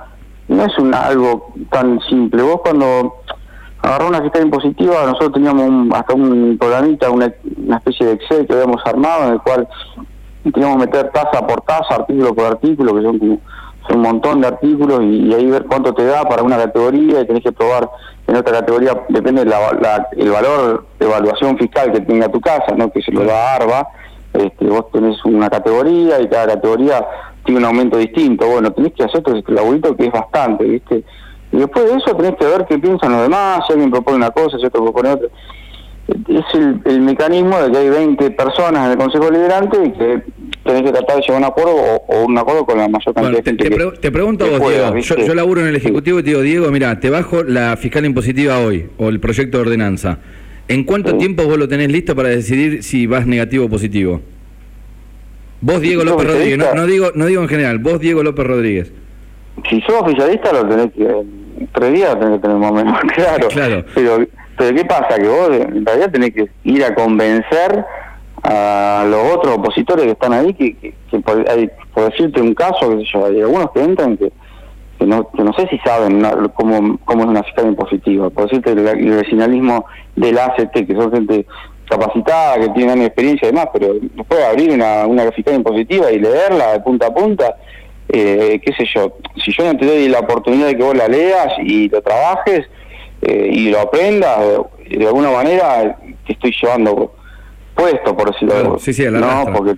No 0.48 0.64
es 0.64 0.78
un, 0.78 0.94
algo 0.94 1.52
tan 1.70 2.00
simple. 2.08 2.42
Vos 2.42 2.60
cuando 2.62 3.16
agarró 3.86 4.08
una 4.08 4.20
fiscal 4.20 4.42
impositiva, 4.42 5.04
nosotros 5.04 5.32
teníamos 5.32 5.96
hasta 5.96 6.12
un 6.14 6.56
programita, 6.58 7.08
una, 7.10 7.32
especie 7.76 8.06
de 8.06 8.12
Excel 8.14 8.46
que 8.46 8.52
habíamos 8.52 8.84
armado 8.84 9.26
en 9.26 9.32
el 9.34 9.40
cual 9.40 9.68
teníamos 10.42 10.78
que 10.78 10.86
meter 10.86 11.10
tasa 11.12 11.46
por 11.46 11.60
tasa, 11.60 11.94
artículo 11.94 12.34
por 12.34 12.46
artículo, 12.46 12.94
que 12.94 13.02
son, 13.02 13.40
un 13.88 14.02
montón 14.02 14.40
de 14.40 14.48
artículos 14.48 15.00
y, 15.04 15.32
ahí 15.32 15.46
ver 15.46 15.66
cuánto 15.66 15.94
te 15.94 16.04
da 16.04 16.24
para 16.24 16.42
una 16.42 16.56
categoría 16.56 17.20
y 17.20 17.26
tenés 17.26 17.44
que 17.44 17.52
probar 17.52 17.88
en 18.26 18.34
otra 18.34 18.54
categoría, 18.54 19.04
depende 19.08 19.44
del 19.44 19.54
el 20.16 20.30
valor 20.32 20.86
de 20.98 21.06
evaluación 21.06 21.56
fiscal 21.56 21.92
que 21.92 22.00
tenga 22.00 22.28
tu 22.28 22.40
casa, 22.40 22.74
¿no? 22.76 22.90
que 22.90 23.00
se 23.02 23.12
lo 23.12 23.24
da 23.24 23.54
ARBA, 23.54 23.86
este, 24.32 24.66
vos 24.66 24.90
tenés 24.90 25.24
una 25.24 25.48
categoría 25.48 26.20
y 26.20 26.28
cada 26.28 26.54
categoría 26.54 27.06
tiene 27.44 27.60
un 27.60 27.66
aumento 27.66 27.96
distinto, 27.96 28.48
bueno, 28.48 28.72
tenés 28.72 28.92
que 28.94 29.04
hacer 29.04 29.20
otro 29.20 29.40
laburito 29.54 29.96
que 29.96 30.06
es 30.06 30.12
bastante, 30.12 30.64
¿viste? 30.64 31.04
Y 31.52 31.58
después 31.58 31.84
de 31.84 31.96
eso 31.96 32.16
tenés 32.16 32.36
que 32.36 32.46
ver 32.46 32.66
qué 32.68 32.78
piensan 32.78 33.12
los 33.12 33.22
demás, 33.22 33.60
si 33.66 33.72
alguien 33.72 33.90
propone 33.90 34.16
una 34.16 34.30
cosa, 34.30 34.58
si 34.58 34.66
otro 34.66 34.82
propone 34.82 35.10
otra. 35.10 35.28
Es 36.28 36.44
el, 36.84 37.00
mecanismo 37.00 37.58
de 37.58 37.72
que 37.72 37.78
hay 37.78 37.90
20 37.90 38.30
personas 38.32 38.86
en 38.86 38.92
el 38.92 38.96
Consejo 38.96 39.24
Deliberante 39.24 39.76
y 39.84 39.90
que 39.90 40.22
tenés 40.64 40.82
que 40.82 40.92
tratar 40.92 41.16
de 41.16 41.22
llegar 41.22 41.34
a 41.34 41.38
un 41.38 41.44
acuerdo 41.44 41.74
o, 41.74 42.24
un 42.24 42.38
acuerdo 42.38 42.64
con 42.64 42.78
la 42.78 42.88
mayor 42.88 43.12
cantidad 43.12 43.38
de 43.38 43.42
gente. 43.42 43.98
Te, 44.00 44.12
pregunto 44.12 44.44
a 44.44 44.58
vos, 44.58 44.70
Diego. 44.70 44.96
Yo, 44.98 45.34
laburo 45.34 45.62
en 45.62 45.68
el 45.68 45.76
Ejecutivo 45.76 46.20
y 46.20 46.22
te 46.22 46.30
digo, 46.30 46.42
Diego, 46.42 46.70
mira, 46.70 47.00
te 47.00 47.10
bajo 47.10 47.42
la 47.42 47.76
fiscal 47.76 48.04
impositiva 48.04 48.60
hoy 48.60 48.88
o 48.98 49.08
el 49.08 49.18
proyecto 49.18 49.58
de 49.58 49.62
ordenanza. 49.62 50.18
¿En 50.68 50.84
cuánto 50.84 51.16
tiempo 51.16 51.44
vos 51.44 51.58
lo 51.58 51.68
tenés 51.68 51.90
listo 51.90 52.14
para 52.14 52.28
decidir 52.28 52.82
si 52.82 53.06
vas 53.06 53.26
negativo 53.26 53.66
o 53.66 53.68
positivo? 53.68 54.20
Vos, 55.60 55.80
Diego 55.80 56.04
López 56.04 56.26
Rodríguez, 56.26 56.58
no, 56.58 56.74
no, 56.74 56.86
digo, 56.86 57.10
no 57.14 57.26
digo 57.26 57.42
en 57.42 57.48
general, 57.48 57.78
vos, 57.78 57.98
Diego 57.98 58.22
López 58.22 58.46
Rodríguez. 58.46 58.92
Si 59.68 59.80
sos 59.82 60.02
oficialista, 60.02 60.52
lo 60.52 60.68
tenés 60.68 60.92
que 60.92 61.24
tres 61.72 61.92
días 61.92 62.18
tenés 62.18 62.36
que 62.36 62.42
tener 62.42 62.56
más 62.56 62.70
o 62.70 62.74
menos 62.74 63.00
claro. 63.14 63.48
claro. 63.48 63.84
Pero, 63.94 64.26
pero 64.56 64.76
¿qué 64.76 64.84
pasa? 64.84 65.16
Que 65.16 65.28
vos 65.28 65.50
en 65.50 65.84
realidad 65.84 66.10
tenés 66.10 66.32
que 66.32 66.48
ir 66.64 66.84
a 66.84 66.94
convencer 66.94 67.84
a 68.42 69.04
los 69.08 69.34
otros 69.34 69.56
opositores 69.56 70.04
que 70.04 70.12
están 70.12 70.32
ahí, 70.32 70.54
que, 70.54 70.94
que, 71.10 71.18
por, 71.20 71.44
hay, 71.50 71.68
por, 71.92 72.10
decirte 72.10 72.40
un 72.40 72.54
caso, 72.54 72.90
que 72.90 73.04
yo, 73.04 73.26
hay 73.26 73.40
algunos 73.40 73.70
que 73.72 73.82
entran 73.82 74.16
que, 74.16 74.32
que, 74.98 75.06
no, 75.06 75.28
que 75.30 75.42
no 75.42 75.52
sé 75.54 75.66
si 75.68 75.78
saben 75.78 76.22
cómo, 76.54 76.98
cómo 77.04 77.22
es 77.22 77.28
una 77.28 77.42
fiscal 77.42 77.66
impositiva. 77.66 78.30
Por 78.30 78.44
decirte 78.44 78.72
el, 78.72 78.86
el 78.86 79.10
vecinalismo 79.10 79.86
del 80.14 80.38
ACT, 80.38 80.86
que 80.86 80.94
son 80.94 81.10
gente 81.10 81.46
capacitada, 81.88 82.60
que 82.60 82.68
tienen 82.70 83.02
experiencia 83.02 83.48
y 83.48 83.52
demás, 83.52 83.68
pero 83.72 83.94
después 84.00 84.44
abrir 84.44 84.70
una, 84.70 85.06
una 85.06 85.30
fiscal 85.32 85.54
impositiva 85.54 86.10
y 86.10 86.18
leerla 86.18 86.72
de 86.72 86.80
punta 86.80 87.06
a 87.06 87.14
punta 87.14 87.56
eh, 88.08 88.60
qué 88.64 88.72
sé 88.72 88.84
yo, 88.94 89.16
si 89.44 89.52
yo 89.52 89.64
no 89.64 89.76
te 89.78 89.86
doy 89.86 90.08
la 90.08 90.20
oportunidad 90.20 90.68
de 90.68 90.76
que 90.76 90.82
vos 90.82 90.96
la 90.96 91.08
leas 91.08 91.52
y 91.58 91.88
lo 91.88 92.02
trabajes 92.02 92.66
eh, 93.22 93.50
y 93.52 93.70
lo 93.70 93.80
aprendas, 93.80 94.38
de 94.88 95.06
alguna 95.06 95.30
manera 95.30 95.98
te 96.26 96.32
estoy 96.32 96.54
llevando 96.60 97.14
puesto, 97.74 98.16
por 98.16 98.32
decirlo 98.32 98.78
sí, 98.78 98.92
sí, 98.92 99.04
No, 99.10 99.44
porque 99.54 99.74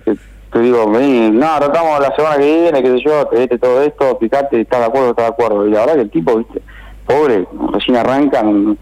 te, 0.51 0.59
digo, 0.59 0.89
vení, 0.89 1.31
no, 1.31 1.57
tratamos 1.59 1.99
la 1.99 2.15
semana 2.15 2.37
que 2.37 2.45
viene, 2.45 2.81
qué 2.81 2.89
sé 2.89 3.01
yo, 3.03 3.25
te 3.27 3.37
vete 3.37 3.57
todo 3.57 3.81
esto, 3.83 4.17
picate, 4.17 4.61
está 4.61 4.79
de 4.79 4.85
acuerdo, 4.85 5.09
está 5.11 5.23
de 5.23 5.29
acuerdo. 5.29 5.67
Y 5.67 5.71
la 5.71 5.81
verdad 5.81 5.95
que 5.95 6.01
el 6.01 6.09
tipo, 6.09 6.37
viste, 6.37 6.61
pobre, 7.05 7.47
recién 7.71 7.97
arrancan, 7.97 8.77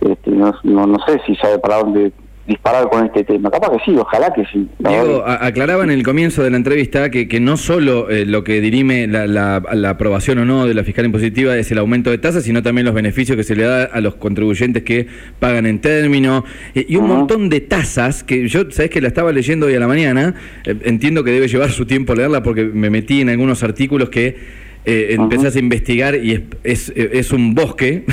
este, 0.00 0.30
no, 0.30 0.54
no, 0.62 0.86
no 0.86 0.98
sé 1.06 1.20
si 1.26 1.34
sabe 1.36 1.58
para 1.58 1.78
dónde 1.78 2.12
disparar 2.46 2.88
con 2.88 3.06
este 3.06 3.22
tema. 3.22 3.50
Capaz 3.50 3.70
que 3.70 3.84
sí, 3.84 3.96
ojalá 3.96 4.32
que 4.32 4.44
sí. 4.46 4.66
Diego, 4.78 5.24
aclaraba 5.24 5.84
en 5.84 5.90
el 5.90 6.02
comienzo 6.02 6.42
de 6.42 6.50
la 6.50 6.56
entrevista 6.56 7.10
que, 7.10 7.28
que 7.28 7.38
no 7.38 7.56
solo 7.56 8.10
eh, 8.10 8.26
lo 8.26 8.42
que 8.42 8.60
dirime 8.60 9.06
la, 9.06 9.26
la, 9.26 9.90
aprobación 9.90 10.38
o 10.38 10.44
no 10.44 10.66
de 10.66 10.74
la 10.74 10.82
fiscal 10.82 11.04
impositiva 11.04 11.56
es 11.56 11.70
el 11.70 11.78
aumento 11.78 12.10
de 12.10 12.18
tasas, 12.18 12.44
sino 12.44 12.62
también 12.62 12.86
los 12.86 12.94
beneficios 12.94 13.36
que 13.36 13.44
se 13.44 13.54
le 13.54 13.64
da 13.64 13.84
a 13.84 14.00
los 14.00 14.16
contribuyentes 14.16 14.82
que 14.82 15.06
pagan 15.38 15.66
en 15.66 15.80
término 15.80 16.44
eh, 16.74 16.84
y 16.88 16.96
un 16.96 17.06
montón 17.06 17.48
de 17.48 17.60
tasas 17.60 18.24
que 18.24 18.48
yo, 18.48 18.70
sabes 18.70 18.90
que 18.90 19.00
la 19.00 19.08
estaba 19.08 19.30
leyendo 19.30 19.66
hoy 19.66 19.74
a 19.74 19.80
la 19.80 19.88
mañana, 19.88 20.34
eh, 20.64 20.74
entiendo 20.84 21.22
que 21.22 21.30
debe 21.30 21.46
llevar 21.46 21.70
su 21.70 21.86
tiempo 21.86 22.14
leerla 22.14 22.42
porque 22.42 22.64
me 22.64 22.90
metí 22.90 23.20
en 23.20 23.28
algunos 23.28 23.62
artículos 23.62 24.08
que 24.10 24.62
empezás 24.84 25.54
a 25.54 25.60
investigar 25.60 26.16
y 26.16 26.32
es, 26.32 26.42
es, 26.64 26.92
es 26.96 27.30
un 27.30 27.54
bosque. 27.54 28.04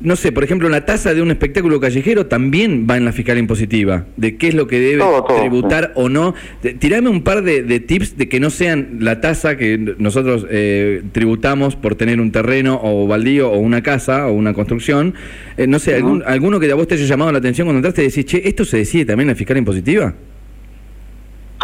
no 0.00 0.14
sé, 0.14 0.30
por 0.30 0.44
ejemplo, 0.44 0.68
la 0.68 0.84
tasa 0.84 1.12
de 1.12 1.22
un 1.22 1.30
espectáculo 1.30 1.80
callejero 1.80 2.26
también 2.26 2.86
va 2.88 2.96
en 2.96 3.04
la 3.04 3.12
fiscal 3.12 3.36
impositiva, 3.36 4.04
de 4.16 4.36
qué 4.36 4.48
es 4.48 4.54
lo 4.54 4.68
que 4.68 4.78
debe 4.78 5.04
tributar 5.40 5.92
o 5.96 6.08
no. 6.08 6.34
Tirame 6.78 7.08
un 7.08 7.22
par 7.22 7.42
de, 7.42 7.80
tips 7.80 8.16
de 8.16 8.28
que 8.28 8.38
no 8.38 8.50
sean 8.50 8.98
la 9.00 9.20
tasa 9.20 9.56
que 9.56 9.96
nosotros 9.98 10.46
eh, 10.50 11.02
tributamos 11.10 11.74
por 11.74 11.96
tener 11.96 12.20
un 12.20 12.30
terreno 12.30 12.78
o 12.80 13.08
baldío 13.08 13.50
o 13.50 13.58
una 13.58 13.82
casa 13.82 14.28
o 14.28 14.32
una 14.32 14.54
construcción. 14.54 15.14
Eh, 15.56 15.66
no 15.66 15.80
sé, 15.80 15.96
algún, 15.96 16.22
alguno 16.24 16.60
que 16.60 16.70
a 16.70 16.76
vos 16.76 16.86
te 16.86 16.94
haya 16.94 17.04
llamado 17.04 17.32
la 17.32 17.38
atención 17.38 17.66
cuando 17.66 17.78
entraste 17.78 18.02
y 18.02 18.06
decís, 18.06 18.24
che, 18.24 18.48
¿esto 18.48 18.64
se 18.64 18.76
decide 18.76 19.04
también 19.04 19.28
en 19.28 19.34
la 19.34 19.38
fiscal 19.38 19.56
impositiva? 19.56 20.14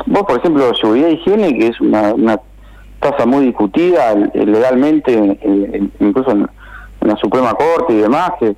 Vos, 0.07 0.25
por 0.27 0.39
ejemplo, 0.39 0.75
seguridad 0.75 1.09
y 1.09 1.15
higiene, 1.15 1.57
que 1.57 1.69
es 1.69 1.81
una, 1.81 2.13
una 2.13 2.41
tasa 2.99 3.27
muy 3.27 3.47
discutida 3.47 4.13
eh, 4.13 4.45
legalmente, 4.45 5.39
incluso 6.01 6.33
en 6.33 6.49
en 7.05 7.11
la 7.11 7.17
Suprema 7.17 7.55
Corte 7.55 7.93
y 7.93 7.99
demás, 7.99 8.33
que, 8.41 8.57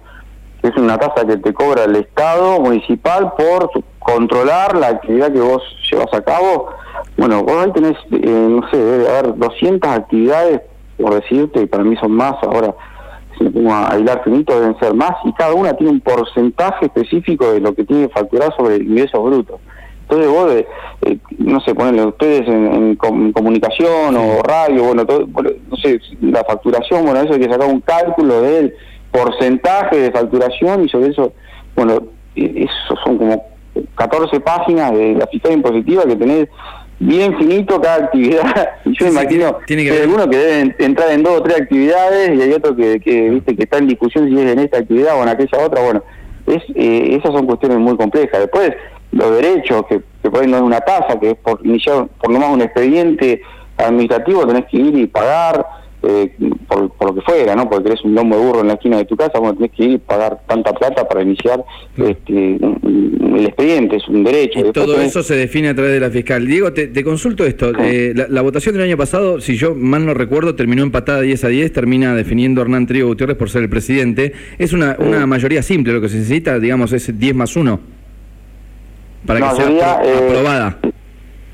es 0.62 0.76
una 0.76 0.98
tasa 0.98 1.24
que 1.24 1.36
te 1.36 1.54
cobra 1.54 1.84
el 1.84 1.94
Estado 1.94 2.58
municipal 2.58 3.34
por 3.38 3.70
controlar 4.00 4.76
la 4.76 4.88
actividad 4.88 5.32
que 5.32 5.38
vos 5.38 5.62
llevas 5.88 6.12
a 6.12 6.22
cabo. 6.22 6.70
Bueno, 7.16 7.44
vos 7.44 7.64
ahí 7.64 7.72
tenés, 7.72 7.96
eh, 8.10 8.48
no 8.50 8.68
sé, 8.70 8.76
debe 8.76 9.08
haber 9.08 9.36
200 9.36 9.88
actividades, 9.88 10.62
por 11.00 11.14
decirte, 11.14 11.62
y 11.62 11.66
para 11.66 11.84
mí 11.84 11.94
son 11.96 12.12
más, 12.12 12.34
ahora 12.42 12.74
si 13.38 13.44
me 13.44 13.50
pongo 13.50 13.72
a 13.72 13.96
hilar 13.96 14.24
finito 14.24 14.58
deben 14.58 14.76
ser 14.78 14.94
más, 14.94 15.12
y 15.24 15.32
cada 15.34 15.54
una 15.54 15.74
tiene 15.74 15.92
un 15.92 16.00
porcentaje 16.00 16.86
específico 16.86 17.52
de 17.52 17.60
lo 17.60 17.74
que 17.74 17.84
tiene 17.84 18.08
que 18.08 18.14
facturar 18.14 18.52
sobre 18.56 18.76
el 18.76 18.82
ingreso 18.90 19.22
bruto. 19.22 19.60
Entonces 20.08 20.30
vos, 20.30 20.52
eh, 20.52 21.18
no 21.38 21.60
sé, 21.60 21.74
ponerle 21.74 22.06
ustedes 22.06 22.46
en, 22.46 22.94
comunicación 22.96 24.16
o 24.16 24.40
radio, 24.42 24.84
bueno, 24.84 25.04
todo, 25.04 25.26
no 25.26 25.76
sé, 25.76 26.00
la 26.20 26.44
facturación, 26.44 27.04
bueno, 27.04 27.20
eso 27.20 27.34
hay 27.34 27.40
que 27.40 27.50
sacar 27.50 27.68
un 27.68 27.80
cálculo 27.80 28.40
del 28.40 28.72
porcentaje 29.10 29.96
de 29.96 30.12
facturación 30.12 30.84
y 30.84 30.88
sobre 30.88 31.10
eso, 31.10 31.32
bueno, 31.74 31.98
e, 32.36 32.64
eso 32.64 32.94
son 33.04 33.18
como 33.18 33.46
14 33.96 34.38
páginas 34.40 34.92
de 34.92 35.14
la 35.14 35.26
fiscal 35.26 35.52
impositiva 35.52 36.04
que 36.04 36.16
tenés 36.16 36.48
bien 37.00 37.36
finito 37.36 37.80
cada 37.80 38.04
actividad. 38.04 38.68
Yo 38.84 39.06
me 39.06 39.12
imagino 39.12 39.58
que 39.66 39.74
hay 39.74 40.02
algunos 40.02 40.28
que 40.28 40.36
deben 40.36 40.76
entrar 40.78 41.10
en 41.10 41.24
dos 41.24 41.40
o 41.40 41.42
tres 41.42 41.62
actividades 41.62 42.38
y 42.38 42.42
hay 42.42 42.52
otro 42.52 42.76
que, 42.76 43.00
que, 43.00 43.30
viste 43.30 43.56
que 43.56 43.64
está 43.64 43.78
en 43.78 43.88
discusión 43.88 44.28
si 44.28 44.38
es 44.38 44.52
en 44.52 44.60
esta 44.60 44.78
actividad 44.78 45.18
o 45.18 45.22
en 45.24 45.30
aquella 45.30 45.66
otra. 45.66 45.82
Bueno, 45.82 46.02
es, 46.46 46.62
eh, 46.74 47.16
esas 47.18 47.32
son 47.32 47.46
cuestiones 47.46 47.78
muy 47.78 47.96
complejas. 47.96 48.40
Después, 48.40 48.72
los 49.12 49.30
derechos, 49.36 49.86
que, 49.88 50.02
que 50.22 50.30
por 50.30 50.42
ahí 50.42 50.46
no 50.48 50.56
es 50.56 50.62
una 50.62 50.80
tasa, 50.80 51.18
que 51.18 51.30
es 51.30 51.36
por 51.36 51.60
iniciar 51.64 52.06
por 52.20 52.32
lo 52.32 52.38
más 52.38 52.50
un 52.50 52.62
expediente 52.62 53.42
administrativo, 53.76 54.46
tenés 54.46 54.66
que 54.66 54.76
ir 54.78 54.98
y 54.98 55.06
pagar 55.06 55.66
eh, 56.02 56.30
por, 56.68 56.90
lo 57.00 57.14
que 57.14 57.20
fuera, 57.22 57.56
¿no? 57.56 57.68
Porque 57.68 57.84
tenés 57.84 58.04
un 58.04 58.14
lomo 58.14 58.36
de 58.36 58.42
burro 58.44 58.60
en 58.60 58.68
la 58.68 58.74
esquina 58.74 58.98
de 58.98 59.06
tu 59.06 59.16
casa, 59.16 59.38
bueno, 59.38 59.54
tenés 59.54 59.72
que 59.72 59.84
ir 59.84 59.90
y 59.92 59.98
pagar 59.98 60.40
tanta 60.46 60.72
plata 60.72 61.08
para 61.08 61.22
iniciar 61.22 61.64
este, 61.96 62.56
el 62.56 63.46
expediente, 63.46 63.96
es 63.96 64.06
un 64.06 64.22
derecho. 64.22 64.60
Y 64.60 64.72
todo 64.72 65.00
eso 65.00 65.22
se 65.22 65.34
define 65.34 65.70
a 65.70 65.74
través 65.74 65.92
de 65.92 66.00
la 66.00 66.10
fiscal. 66.10 66.46
Diego, 66.46 66.72
te, 66.72 67.02
consulto 67.02 67.44
esto. 67.44 67.72
Eh, 67.80 68.14
la, 68.14 68.42
votación 68.42 68.74
del 68.74 68.84
año 68.84 68.96
pasado, 68.96 69.40
si 69.40 69.56
yo 69.56 69.74
mal 69.74 70.06
no 70.06 70.14
recuerdo, 70.14 70.54
terminó 70.54 70.82
empatada 70.82 71.22
10 71.22 71.44
a 71.44 71.48
10, 71.48 71.72
termina 71.72 72.14
definiendo 72.14 72.60
Hernán 72.60 72.86
Trigo 72.86 73.08
Gutiérrez 73.08 73.36
por 73.36 73.50
ser 73.50 73.62
el 73.62 73.68
presidente. 73.68 74.32
Es 74.58 74.72
una, 74.72 74.96
una 74.98 75.26
mayoría 75.26 75.62
simple, 75.62 75.92
lo 75.92 76.00
que 76.00 76.08
se 76.08 76.18
necesita, 76.18 76.58
digamos, 76.60 76.92
es 76.92 77.18
10 77.18 77.34
más 77.34 77.56
1 77.56 77.95
para 79.26 79.40
que 79.40 79.56
sea 79.56 80.00
eh, 80.04 80.28
aprobada. 80.30 80.78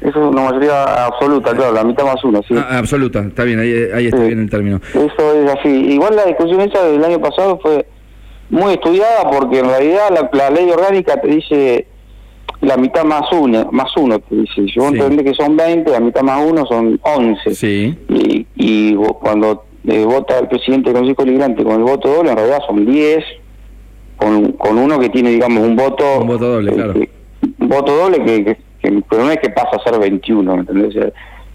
Eso 0.03 0.19
es 0.19 0.35
una 0.35 0.43
mayoría 0.43 1.07
absoluta, 1.07 1.55
claro, 1.55 1.73
la 1.73 1.85
mitad 1.85 2.05
más 2.05 2.23
uno, 2.25 2.41
sí. 2.47 2.55
Ah, 2.57 2.79
absoluta, 2.79 3.21
está 3.21 3.45
bien, 3.45 3.61
ahí, 3.61 3.73
ahí 3.95 4.07
está 4.07 4.19
bien 4.25 4.41
el 4.41 4.51
término. 4.51 4.81
Eso 4.91 5.33
es 5.35 5.51
así. 5.51 5.69
Igual 5.69 6.17
la 6.17 6.25
discusión 6.25 6.61
esa 6.61 6.83
del 6.85 7.05
año 7.05 7.21
pasado 7.21 7.61
fue 7.63 7.87
muy 8.51 8.73
estudiada 8.73 9.31
porque 9.31 9.61
en 9.61 9.67
realidad 9.67 10.29
la, 10.33 10.51
ley 10.51 10.69
orgánica 10.71 11.21
te 11.21 11.29
dice 11.29 11.87
la 12.63 12.77
mitad 12.77 13.05
más 13.05 13.31
uno, 13.33 13.69
más 13.71 13.97
uno 13.97 14.19
te 14.19 14.35
dice. 14.35 14.63
Vos 14.77 14.93
sí. 14.93 15.25
que 15.25 15.35
son 15.35 15.57
20, 15.57 15.89
la 15.93 16.01
mitad 16.01 16.23
más 16.23 16.45
uno 16.45 16.67
son 16.67 16.99
11. 17.01 17.55
Sí. 17.55 17.97
Y, 18.09 18.47
y 18.57 18.95
cuando 18.97 19.67
eh, 19.87 20.05
vota 20.05 20.41
el 20.41 20.49
presidente 20.49 20.91
del 20.93 20.99
Consejo 20.99 21.25
Liberante 21.25 21.63
con 21.63 21.75
el 21.75 21.85
voto 21.85 22.09
doble, 22.09 22.31
en 22.31 22.37
realidad 22.37 22.59
son 22.67 22.85
10, 22.85 23.25
con, 24.17 24.53
con 24.53 24.79
uno 24.79 24.99
que 24.99 25.11
tiene, 25.11 25.31
digamos, 25.31 25.63
un 25.63 25.77
voto... 25.77 26.05
Un 26.21 26.27
voto 26.27 26.49
doble, 26.49 26.73
claro 26.73 26.95
voto 27.73 27.97
doble 27.97 28.25
que, 28.25 28.59
no 29.17 29.31
es 29.31 29.39
que 29.39 29.51
pasa 29.51 29.77
a 29.77 29.83
ser 29.83 29.99
21, 29.99 30.55
¿entendés? 30.55 31.13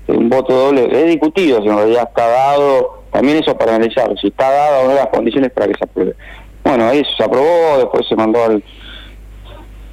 Un 0.08 0.30
voto 0.30 0.54
doble 0.54 0.88
es 0.92 1.08
discutido, 1.08 1.62
si 1.62 1.68
en 1.68 1.76
realidad 1.76 2.08
está 2.08 2.28
dado, 2.28 3.04
también 3.12 3.38
eso 3.38 3.58
para 3.58 3.76
analizar, 3.76 4.14
si 4.20 4.28
está 4.28 4.50
dado 4.50 4.86
o 4.86 4.88
no 4.90 4.96
las 4.96 5.08
condiciones 5.08 5.52
para 5.52 5.68
que 5.68 5.78
se 5.78 5.84
apruebe. 5.84 6.16
Bueno, 6.64 6.86
ahí 6.86 7.04
se 7.18 7.24
aprobó, 7.24 7.78
después 7.78 8.08
se 8.08 8.16
mandó 8.16 8.44
al, 8.44 8.64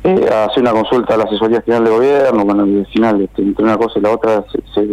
eh, 0.04 0.28
a 0.30 0.44
hacer 0.44 0.62
una 0.62 0.72
consulta 0.72 1.14
a 1.14 1.16
la 1.16 1.24
asesoría 1.24 1.62
general 1.62 1.84
de 1.84 1.90
gobierno, 1.90 2.44
bueno, 2.44 2.62
al 2.62 2.86
final 2.92 3.28
entre 3.36 3.64
una 3.64 3.76
cosa 3.76 3.98
y 3.98 4.02
la 4.02 4.10
otra 4.10 4.44
se 4.52 4.86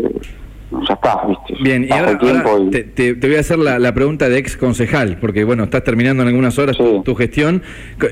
ya 0.88 0.94
está, 0.94 1.22
¿viste? 1.28 1.56
Bien, 1.62 1.84
y 1.84 1.92
ahora, 1.92 2.18
te, 2.18 3.14
voy 3.14 3.36
a 3.36 3.40
hacer 3.40 3.60
la, 3.60 3.94
pregunta 3.94 4.30
de 4.30 4.38
ex 4.38 4.56
concejal, 4.56 5.18
porque 5.20 5.44
bueno, 5.44 5.64
estás 5.66 5.84
terminando 5.84 6.24
en 6.24 6.30
algunas 6.30 6.58
horas 6.58 6.78
tu, 6.78 7.16
gestión. 7.16 7.62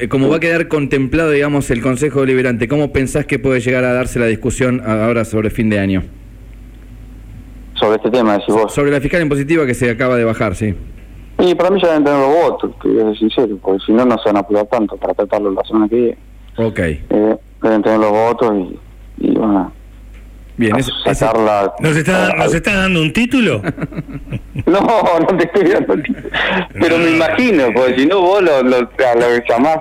¿Cómo 0.10 0.30
va 0.30 0.38
a 0.38 0.40
quedar 0.40 0.68
contemplado, 0.68 1.32
digamos, 1.32 1.72
el 1.72 1.82
Consejo 1.82 2.22
Deliberante? 2.22 2.68
¿Cómo 2.68 2.92
pensás 2.92 3.26
que 3.26 3.40
puede 3.40 3.62
llegar 3.62 3.86
a 3.86 3.94
darse 3.94 4.20
la 4.20 4.26
discusión 4.26 4.82
ahora 4.86 5.26
sobre 5.26 5.50
fin 5.50 5.70
de 5.70 5.80
año? 5.80 6.04
Sobre 7.76 7.96
este 7.96 8.12
tema, 8.12 8.34
decís 8.34 8.54
vos. 8.54 8.74
Sobre 8.74 8.92
la 8.92 9.00
fiscal 9.00 9.22
impositiva 9.22 9.66
que 9.66 9.74
se 9.74 9.90
acaba 9.90 10.18
de 10.18 10.26
bajar, 10.26 10.56
sí. 10.56 10.76
Y 11.40 11.56
para 11.56 11.70
mí 11.70 11.80
ya 11.82 11.88
deben 11.88 12.04
tener 12.04 12.20
los 12.20 12.36
votos, 12.36 12.72
te 12.82 12.90
voy 12.90 13.00
a 13.00 13.06
ser 13.06 13.18
sincero, 13.18 13.58
porque 13.62 13.80
si 13.86 13.94
no, 13.94 14.04
no 14.04 14.18
se 14.18 14.28
van 14.28 14.38
a 14.38 14.40
apurar 14.42 14.66
tanto 14.68 14.98
para 14.98 15.14
tratarlo 15.14 15.52
la 15.52 15.64
semana 15.64 15.88
que 15.88 15.96
viene. 15.96 16.18
Ok. 16.58 16.80
Eh, 16.80 17.38
deben 17.62 17.82
tener 17.82 18.00
los 18.00 18.12
votos 18.12 18.54
y, 18.54 19.28
y 19.28 19.32
bueno, 19.36 19.72
Bien, 20.60 20.74
¿Nos, 20.74 20.90
está, 21.96 22.36
¿Nos 22.36 22.54
está 22.54 22.76
dando 22.76 23.02
un 23.02 23.14
título? 23.14 23.62
no, 24.66 24.82
no 25.22 25.38
te 25.38 25.46
estoy 25.46 25.70
dando 25.72 25.94
un 25.94 26.04
título. 26.04 26.30
Pero 26.74 26.98
me 26.98 27.12
imagino, 27.12 27.68
porque 27.74 28.00
si 28.00 28.06
no 28.06 28.20
vos 28.20 28.44
lo, 28.44 28.62
lo, 28.64 28.90
llamás 29.48 29.78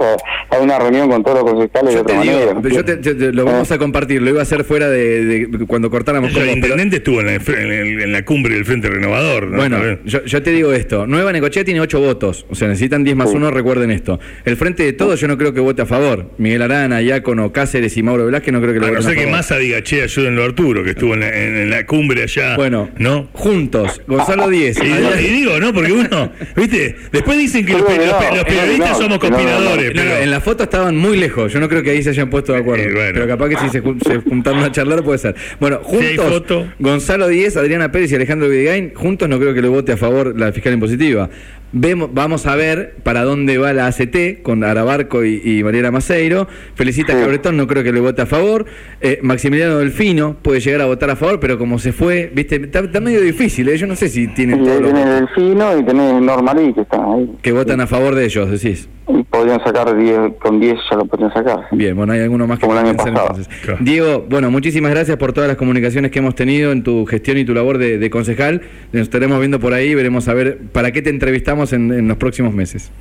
a, 0.50 0.58
una 0.60 0.78
reunión 0.78 1.10
con 1.10 1.24
todos 1.24 1.42
los 1.42 1.52
concejales 1.52 1.94
de 1.94 2.00
otra 2.00 2.14
manera. 2.14 2.62
yo 2.62 2.84
te, 2.84 3.32
lo 3.32 3.44
vamos 3.44 3.72
a 3.72 3.78
compartir, 3.78 4.22
lo 4.22 4.30
iba 4.30 4.38
a 4.38 4.44
hacer 4.44 4.62
fuera 4.62 4.88
de, 4.88 5.48
cuando 5.66 5.90
cortáramos. 5.90 6.32
el 6.36 6.50
intendente 6.50 6.98
estuvo 6.98 7.22
en 7.22 8.12
la, 8.12 8.24
cumbre 8.24 8.54
del 8.54 8.64
Frente 8.64 8.88
Renovador. 8.88 9.50
Bueno, 9.50 9.78
yo, 10.04 10.42
te 10.44 10.52
digo 10.52 10.72
esto, 10.72 11.08
Nueva 11.08 11.32
Necochea 11.32 11.64
tiene 11.64 11.80
ocho 11.80 11.98
votos, 11.98 12.46
o 12.50 12.54
sea, 12.54 12.68
necesitan 12.68 13.02
10 13.02 13.16
más 13.16 13.30
uno, 13.30 13.50
recuerden 13.50 13.90
esto. 13.90 14.20
El 14.44 14.56
Frente 14.56 14.84
de 14.84 14.92
Todos 14.92 15.18
yo 15.18 15.26
no 15.26 15.36
creo 15.36 15.52
que 15.52 15.58
vote 15.58 15.82
a 15.82 15.86
favor. 15.86 16.30
Miguel 16.38 16.62
Arana, 16.62 17.02
Iácono, 17.02 17.50
Cáceres 17.52 17.96
y 17.96 18.04
Mauro 18.04 18.26
Velázquez 18.26 18.52
no 18.52 18.60
creo 18.60 18.74
que 18.74 18.78
lo 18.78 18.86
voten 18.86 19.02
a, 19.02 19.08
no 19.08 19.10
sé 19.10 19.16
que 19.16 19.26
Massa 19.26 19.58
diga, 19.58 19.82
che, 19.82 20.04
ayúdenlo 20.04 20.42
a 20.42 20.44
Arturo 20.46 20.67
que 20.84 20.90
estuvo 20.90 21.14
en 21.14 21.70
la, 21.70 21.86
cumbre 21.86 22.22
allá. 22.22 22.56
Bueno, 22.56 22.90
¿no? 22.98 23.28
juntos, 23.32 24.00
Gonzalo 24.06 24.48
Díez. 24.48 24.78
Y, 24.82 25.28
digo, 25.28 25.58
¿no? 25.58 25.72
Porque 25.72 25.92
uno, 25.92 26.32
¿viste? 26.56 26.96
Después 27.12 27.38
dicen 27.38 27.64
que 27.64 27.72
los, 27.72 27.82
periodistas 27.82 28.98
somos 28.98 29.18
conspiradores. 29.18 29.92
En 30.22 30.30
la 30.30 30.40
foto 30.40 30.64
estaban 30.64 30.96
muy 30.96 31.18
lejos, 31.18 31.52
yo 31.52 31.60
no 31.60 31.68
creo 31.68 31.82
que 31.82 31.90
ahí 31.90 32.02
se 32.02 32.10
hayan 32.10 32.30
puesto 32.30 32.52
de 32.52 32.58
acuerdo. 32.58 32.84
pero 33.12 33.26
capaz 33.26 33.48
que 33.48 33.56
si 33.56 33.68
se, 33.70 33.80
juntaron 33.80 34.62
a 34.62 34.72
charlar 34.72 35.02
puede 35.02 35.18
ser. 35.18 35.34
Bueno, 35.60 35.80
juntos, 35.82 36.66
Gonzalo 36.78 37.28
Díez, 37.28 37.56
Adriana 37.56 37.90
Pérez 37.90 38.12
y 38.12 38.14
Alejandro 38.14 38.48
Vidigain, 38.48 38.92
juntos 38.94 39.28
no 39.28 39.38
creo 39.38 39.54
que 39.54 39.62
le 39.62 39.68
vote 39.68 39.92
a 39.92 39.96
favor 39.96 40.38
la 40.38 40.52
fiscal 40.52 40.72
impositiva. 40.72 41.28
Vemos, 41.72 42.10
vamos 42.14 42.46
a 42.46 42.56
ver 42.56 42.96
para 43.02 43.24
dónde 43.24 43.58
va 43.58 43.74
la 43.74 43.86
ACT 43.86 44.42
con 44.42 44.64
Arabarco 44.64 45.24
y, 45.24 45.42
y 45.44 45.62
Mariela 45.62 45.90
Maceiro. 45.90 46.48
Felicita 46.74 47.12
a 47.12 47.20
Cabretón, 47.20 47.58
no 47.58 47.66
creo 47.66 47.82
que 47.82 47.92
le 47.92 48.00
vote 48.00 48.22
a 48.22 48.26
favor. 48.26 48.64
Eh, 49.00 49.18
Maximiliano 49.22 49.78
Delfino 49.78 50.36
puede 50.40 50.60
llegar 50.60 50.80
a 50.80 50.86
votar 50.86 51.10
a 51.10 51.16
favor, 51.16 51.40
pero 51.40 51.58
como 51.58 51.78
se 51.78 51.92
fue, 51.92 52.30
viste, 52.34 52.56
está, 52.56 53.00
medio 53.00 53.20
difícil, 53.20 53.68
¿eh? 53.68 53.76
yo 53.76 53.86
no 53.86 53.96
sé 53.96 54.08
si 54.08 54.28
tienen 54.28 54.64
todo. 54.64 54.80
Tiene 54.80 55.04
Delfino 55.04 55.78
y 55.78 55.84
tiene 55.84 56.20
Normalí 56.20 56.72
que 56.72 56.80
están 56.82 57.04
ahí. 57.04 57.30
Que 57.42 57.52
votan 57.52 57.80
a 57.80 57.86
favor 57.86 58.14
de 58.14 58.24
ellos, 58.24 58.50
decís. 58.50 58.88
Y 59.08 59.22
podrían 59.22 59.62
sacar 59.64 59.96
10, 59.96 60.34
con 60.38 60.60
10 60.60 60.76
ya 60.90 60.96
lo 60.96 61.06
podrían 61.06 61.32
sacar. 61.32 61.66
Bien, 61.72 61.96
bueno, 61.96 62.12
hay 62.12 62.20
alguno 62.20 62.46
más 62.46 62.58
que 62.58 62.66
Como 62.66 62.78
el 62.78 62.86
año 62.86 62.96
pasado. 62.96 63.36
Diego, 63.80 64.26
bueno, 64.28 64.50
muchísimas 64.50 64.90
gracias 64.90 65.16
por 65.16 65.32
todas 65.32 65.48
las 65.48 65.56
comunicaciones 65.56 66.10
que 66.10 66.18
hemos 66.18 66.34
tenido 66.34 66.72
en 66.72 66.82
tu 66.82 67.06
gestión 67.06 67.38
y 67.38 67.44
tu 67.44 67.54
labor 67.54 67.78
de, 67.78 68.10
concejal. 68.10 68.62
Nos 68.92 69.02
estaremos 69.02 69.38
viendo 69.38 69.60
por 69.60 69.72
ahí, 69.72 69.94
veremos 69.94 70.28
a 70.28 70.34
ver 70.34 70.58
para 70.72 70.92
qué 70.92 71.00
te 71.00 71.08
entrevistamos 71.08 71.57
en, 71.72 71.92
en 71.92 72.08
los 72.08 72.16
próximos 72.16 72.54
meses. 72.54 72.92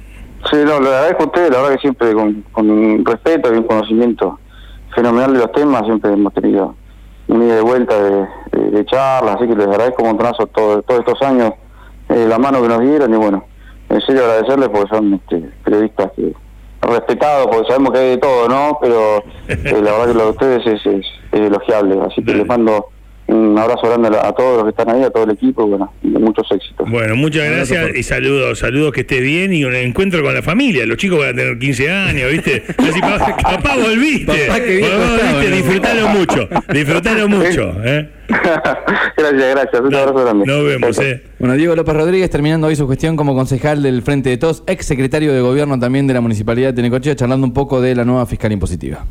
Sí, 0.52 0.58
no, 0.64 0.80
le 0.80 0.88
agradezco 0.88 1.24
a 1.24 1.26
ustedes, 1.26 1.52
la 1.52 1.58
verdad 1.58 1.76
que 1.76 1.82
siempre 1.82 2.14
con, 2.14 2.44
con 2.52 3.06
respeto 3.06 3.54
y 3.54 3.58
un 3.58 3.64
conocimiento 3.64 4.40
fenomenal 4.96 5.34
de 5.34 5.40
los 5.40 5.52
temas, 5.52 5.84
siempre 5.86 6.14
hemos 6.14 6.34
tenido 6.34 6.76
un 7.28 7.44
ida 7.44 7.56
de 7.56 7.62
vuelta 7.62 8.02
de, 8.02 8.28
de, 8.72 8.86
charlas, 8.86 9.36
así 9.36 9.48
que 9.48 9.56
les 9.56 9.68
agradezco 9.68 10.04
un 10.04 10.10
montonazo 10.10 10.48
todo, 10.48 10.82
todos 10.84 11.02
estos 11.02 11.22
años 11.22 11.52
eh, 12.10 12.26
la 12.28 12.40
mano 12.40 12.62
que 12.62 12.70
nos 12.70 12.80
dieron 12.80 13.14
y 13.14 13.18
bueno, 13.18 13.44
en 13.90 14.02
serio 14.02 14.24
agradecerles 14.24 14.70
porque 14.70 14.96
son 14.96 15.14
este, 15.16 15.50
periodistas 15.64 16.12
que 16.16 16.34
respetados, 16.82 17.48
porque 17.48 17.68
sabemos 17.68 17.92
que 17.92 18.00
hay 18.00 18.10
de 18.12 18.18
todo, 18.18 18.48
¿no? 18.48 18.78
Pero 18.82 19.18
eh, 19.48 19.82
la 19.84 19.92
verdad 19.92 20.08
que 20.08 20.14
lo 20.14 20.24
de 20.24 20.30
ustedes 20.30 20.68
es, 20.68 20.86
es, 20.86 21.06
elogiable, 21.32 22.00
así 22.02 22.24
que 22.24 22.34
les 22.34 22.48
mando 22.48 22.88
un 23.38 23.58
abrazo 23.58 23.88
grande 23.88 24.10
a, 24.18 24.32
todos 24.34 24.58
los 24.58 24.64
que 24.64 24.70
están 24.70 24.90
ahí, 24.90 25.04
a 25.04 25.10
todo 25.10 25.24
el 25.24 25.32
equipo, 25.32 25.66
y 25.66 25.70
bueno, 25.70 25.94
muchos 26.04 26.48
éxitos. 26.52 26.90
Bueno, 26.90 27.16
muchas 27.16 27.50
gracias 27.50 27.96
y 27.96 28.04
saludos, 28.04 28.60
saludos 28.60 28.94
que 28.94 29.02
esté 29.02 29.20
bien 29.20 29.54
y 29.54 29.64
un 29.64 29.76
encuentro 29.76 30.24
con 30.24 30.34
la 30.34 30.42
familia. 30.42 30.86
Los 30.86 30.98
chicos 30.98 31.20
van 31.20 31.30
a 31.30 31.34
tener 31.34 31.58
15 31.58 31.92
años, 31.92 32.32
¿viste? 32.32 32.64
Así, 32.78 33.00
papá, 33.00 33.76
volviste. 33.76 34.48
Papá, 34.48 34.60
volviste, 34.60 35.52
disfrutalo 35.56 36.08
mucho, 36.10 36.50
disfrutalo 36.74 37.30
mucho. 37.30 37.74
¿eh? 37.84 38.10
gracias, 38.28 39.56
gracias. 39.56 39.82
Un 39.82 39.96
abrazo 39.96 40.24
grande. 40.24 40.46
Nos 40.46 40.66
vemos, 40.66 41.00
eh. 41.00 41.24
Bueno, 41.40 41.56
Diego 41.56 41.76
López 41.76 41.96
Rodríguez, 41.96 42.30
terminando 42.30 42.68
hoy 42.68 42.76
su 42.76 42.88
gestión 42.88 43.16
como 43.16 43.36
concejal 43.36 43.82
del 43.82 44.02
Frente 44.02 44.30
de 44.30 44.38
Todos, 44.38 44.64
ex 44.68 44.86
secretario 44.86 45.34
de 45.34 45.42
Gobierno 45.42 45.80
también 45.80 46.08
de 46.08 46.14
la 46.14 46.22
Municipalidad 46.22 46.74
de 46.74 46.82
Necochea, 46.82 47.16
charlando 47.16 47.48
un 47.48 47.54
poco 47.54 47.80
de 47.80 47.96
la 47.96 48.06
nueva 48.06 48.26
fiscal 48.26 48.52
impositiva. 48.52 49.06